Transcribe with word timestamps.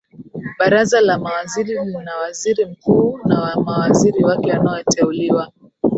Baraza 0.59 1.01
la 1.01 1.17
mawaziri 1.19 1.73
lina 1.85 2.17
waziri 2.17 2.65
mkuu 2.65 3.19
na 3.25 3.55
mawaziri 3.55 4.23
wake 4.23 4.51
wanaoteuliwa 4.51 5.51